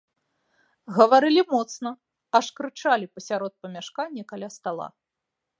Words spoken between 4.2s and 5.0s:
каля стала.